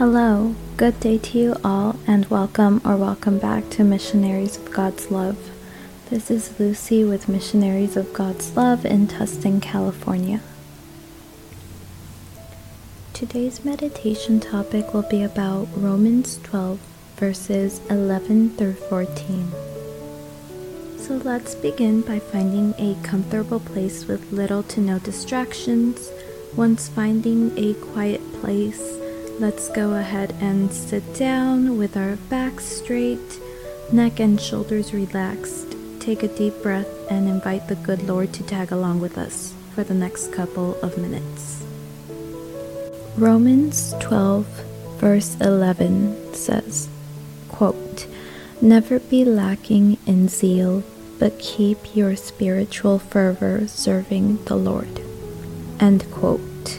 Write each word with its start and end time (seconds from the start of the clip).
Hello, 0.00 0.54
good 0.78 0.98
day 0.98 1.18
to 1.18 1.38
you 1.38 1.56
all, 1.62 1.96
and 2.06 2.24
welcome 2.30 2.80
or 2.86 2.96
welcome 2.96 3.38
back 3.38 3.68
to 3.68 3.84
Missionaries 3.84 4.56
of 4.56 4.72
God's 4.72 5.10
Love. 5.10 5.50
This 6.08 6.30
is 6.30 6.58
Lucy 6.58 7.04
with 7.04 7.28
Missionaries 7.28 7.98
of 7.98 8.14
God's 8.14 8.56
Love 8.56 8.86
in 8.86 9.08
Tustin, 9.08 9.60
California. 9.60 10.40
Today's 13.12 13.62
meditation 13.62 14.40
topic 14.40 14.94
will 14.94 15.02
be 15.02 15.22
about 15.22 15.68
Romans 15.76 16.38
12, 16.44 16.80
verses 17.16 17.82
11 17.90 18.56
through 18.56 18.72
14. 18.72 19.52
So 20.96 21.16
let's 21.16 21.54
begin 21.54 22.00
by 22.00 22.20
finding 22.20 22.72
a 22.78 22.98
comfortable 23.02 23.60
place 23.60 24.06
with 24.06 24.32
little 24.32 24.62
to 24.62 24.80
no 24.80 24.98
distractions. 24.98 26.10
Once 26.56 26.88
finding 26.88 27.52
a 27.58 27.74
quiet 27.74 28.22
place, 28.40 28.96
Let's 29.40 29.70
go 29.70 29.94
ahead 29.94 30.34
and 30.38 30.70
sit 30.70 31.14
down 31.14 31.78
with 31.78 31.96
our 31.96 32.16
backs 32.28 32.66
straight, 32.66 33.40
neck 33.90 34.20
and 34.20 34.38
shoulders 34.38 34.92
relaxed. 34.92 35.76
Take 35.98 36.22
a 36.22 36.28
deep 36.28 36.62
breath 36.62 37.10
and 37.10 37.26
invite 37.26 37.66
the 37.66 37.76
good 37.76 38.02
Lord 38.02 38.34
to 38.34 38.42
tag 38.42 38.70
along 38.70 39.00
with 39.00 39.16
us 39.16 39.54
for 39.74 39.82
the 39.82 39.94
next 39.94 40.30
couple 40.30 40.78
of 40.82 40.98
minutes. 40.98 41.64
Romans 43.16 43.94
12, 44.00 44.44
verse 44.98 45.38
11 45.40 46.34
says, 46.34 46.90
quote, 47.48 48.06
Never 48.60 49.00
be 49.00 49.24
lacking 49.24 49.96
in 50.04 50.28
zeal, 50.28 50.82
but 51.18 51.38
keep 51.38 51.96
your 51.96 52.14
spiritual 52.14 52.98
fervor 52.98 53.66
serving 53.68 54.44
the 54.44 54.56
Lord. 54.56 55.00
End 55.80 56.04
quote. 56.10 56.78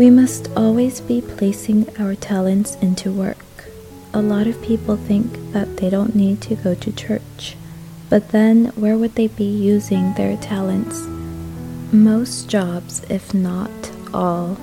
We 0.00 0.08
must 0.08 0.48
always 0.56 0.98
be 1.02 1.20
placing 1.20 1.94
our 2.00 2.14
talents 2.14 2.74
into 2.76 3.12
work. 3.12 3.66
A 4.14 4.22
lot 4.22 4.46
of 4.46 4.62
people 4.62 4.96
think 4.96 5.52
that 5.52 5.76
they 5.76 5.90
don't 5.90 6.16
need 6.16 6.40
to 6.40 6.54
go 6.54 6.74
to 6.74 6.90
church, 6.90 7.54
but 8.08 8.30
then 8.30 8.72
where 8.76 8.96
would 8.96 9.14
they 9.14 9.26
be 9.26 9.44
using 9.44 10.14
their 10.14 10.38
talents? 10.38 11.06
Most 11.92 12.48
jobs, 12.48 13.04
if 13.10 13.34
not 13.34 13.70
all 14.14 14.56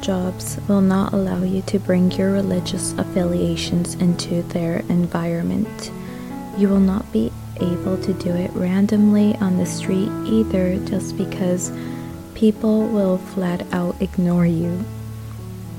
jobs, 0.00 0.58
will 0.66 0.80
not 0.80 1.12
allow 1.12 1.42
you 1.42 1.60
to 1.66 1.78
bring 1.78 2.10
your 2.10 2.32
religious 2.32 2.92
affiliations 2.92 3.92
into 3.96 4.40
their 4.40 4.78
environment. 4.88 5.92
You 6.56 6.70
will 6.70 6.80
not 6.80 7.12
be 7.12 7.30
able 7.56 7.98
to 7.98 8.14
do 8.14 8.30
it 8.30 8.50
randomly 8.52 9.34
on 9.36 9.58
the 9.58 9.66
street 9.66 10.08
either 10.24 10.78
just 10.86 11.18
because 11.18 11.70
people 12.42 12.88
will 12.88 13.18
flat 13.18 13.64
out 13.72 13.94
ignore 14.02 14.44
you. 14.44 14.84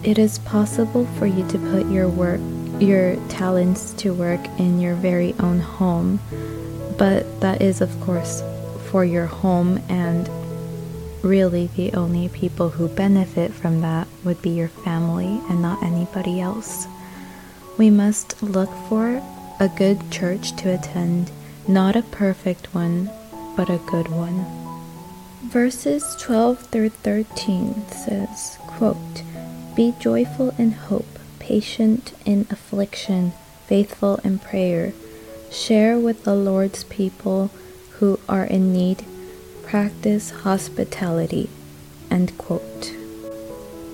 It 0.01 0.17
is 0.17 0.39
possible 0.39 1.05
for 1.17 1.25
you 1.25 1.45
to 1.49 1.59
put 1.59 1.91
your 1.91 2.07
work, 2.07 2.39
your 2.79 3.17
talents 3.27 3.91
to 3.95 4.13
work 4.13 4.39
in 4.57 4.79
your 4.79 4.95
very 4.95 5.35
own 5.41 5.59
home, 5.59 6.21
but 6.97 7.41
that 7.41 7.61
is, 7.61 7.81
of 7.81 7.91
course, 7.99 8.41
for 8.85 9.03
your 9.03 9.25
home, 9.25 9.77
and 9.89 10.29
really 11.21 11.67
the 11.75 11.91
only 11.95 12.29
people 12.29 12.69
who 12.69 12.87
benefit 12.87 13.51
from 13.51 13.81
that 13.81 14.07
would 14.23 14.41
be 14.41 14.51
your 14.51 14.69
family 14.69 15.41
and 15.49 15.61
not 15.61 15.83
anybody 15.83 16.39
else. 16.39 16.87
We 17.77 17.89
must 17.89 18.41
look 18.41 18.69
for 18.87 19.21
a 19.59 19.67
good 19.67 20.09
church 20.11 20.55
to 20.61 20.73
attend, 20.75 21.29
not 21.67 21.97
a 21.97 22.03
perfect 22.03 22.73
one, 22.73 23.09
but 23.57 23.69
a 23.69 23.81
good 23.85 24.07
one. 24.07 24.63
Verses 25.43 26.15
12 26.19 26.59
through 26.67 26.89
13 26.89 27.87
says, 27.89 28.57
quote, 28.61 29.23
Be 29.75 29.93
joyful 29.99 30.53
in 30.57 30.71
hope, 30.71 31.19
patient 31.37 32.13
in 32.25 32.47
affliction, 32.49 33.33
faithful 33.67 34.19
in 34.23 34.39
prayer. 34.39 34.93
Share 35.51 35.99
with 35.99 36.23
the 36.23 36.33
Lord's 36.33 36.85
people 36.85 37.51
who 37.99 38.19
are 38.27 38.45
in 38.45 38.73
need. 38.73 39.05
Practice 39.63 40.31
hospitality. 40.31 41.49
End 42.09 42.37
quote. 42.37 42.93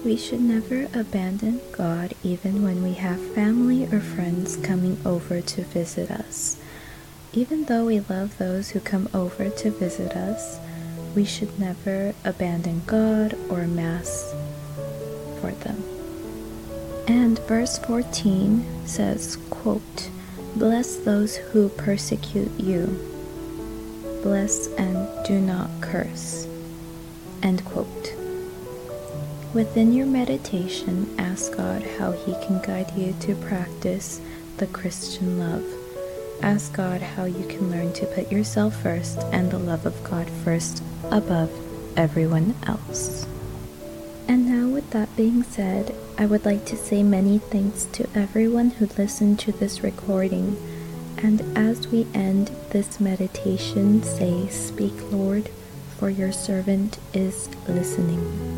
We 0.05 0.15
should 0.15 0.41
never 0.41 0.87
abandon 0.93 1.59
God 1.73 2.13
even 2.23 2.63
when 2.63 2.81
we 2.83 2.93
have 2.93 3.33
family 3.33 3.83
or 3.85 3.99
friends 3.99 4.55
coming 4.55 4.97
over 5.03 5.41
to 5.41 5.63
visit 5.63 6.09
us. 6.09 6.57
Even 7.33 7.65
though 7.65 7.85
we 7.85 7.99
love 7.99 8.37
those 8.37 8.69
who 8.69 8.79
come 8.79 9.09
over 9.13 9.49
to 9.49 9.71
visit 9.71 10.15
us, 10.15 10.57
we 11.15 11.25
should 11.25 11.59
never 11.59 12.13
abandon 12.23 12.81
God 12.85 13.35
or 13.49 13.67
Mass 13.67 14.33
for 15.39 15.51
them. 15.51 15.83
And 17.07 17.39
verse 17.47 17.79
14 17.79 18.65
says, 18.85 19.37
quote, 19.49 20.09
Bless 20.55 20.95
those 20.97 21.37
who 21.37 21.69
persecute 21.69 22.51
you. 22.59 22.99
Bless 24.23 24.67
and 24.73 25.07
do 25.25 25.39
not 25.39 25.69
curse. 25.81 26.47
End 27.41 27.63
quote. 27.65 28.13
Within 29.53 29.93
your 29.93 30.05
meditation, 30.05 31.15
ask 31.17 31.55
God 31.55 31.81
how 31.97 32.11
He 32.11 32.33
can 32.45 32.61
guide 32.61 32.91
you 32.95 33.15
to 33.21 33.35
practice 33.35 34.21
the 34.57 34.67
Christian 34.67 35.39
love. 35.39 35.65
Ask 36.41 36.73
God 36.73 37.01
how 37.01 37.25
you 37.25 37.45
can 37.47 37.69
learn 37.69 37.91
to 37.93 38.05
put 38.05 38.31
yourself 38.31 38.81
first 38.81 39.19
and 39.31 39.51
the 39.51 39.59
love 39.59 39.85
of 39.85 40.01
God 40.03 40.29
first 40.29 40.81
above 41.11 41.51
everyone 41.97 42.55
else. 42.65 43.27
And 44.27 44.47
now, 44.47 44.73
with 44.73 44.89
that 44.91 45.13
being 45.17 45.43
said, 45.43 45.93
I 46.17 46.25
would 46.25 46.45
like 46.45 46.65
to 46.67 46.77
say 46.77 47.03
many 47.03 47.39
thanks 47.39 47.85
to 47.93 48.07
everyone 48.15 48.69
who 48.71 48.87
listened 48.97 49.39
to 49.39 49.51
this 49.51 49.83
recording. 49.83 50.55
And 51.17 51.41
as 51.57 51.87
we 51.87 52.07
end 52.13 52.51
this 52.69 52.99
meditation, 52.99 54.01
say, 54.03 54.47
Speak, 54.47 54.93
Lord, 55.11 55.49
for 55.97 56.09
your 56.09 56.31
servant 56.31 56.99
is 57.13 57.49
listening. 57.67 58.48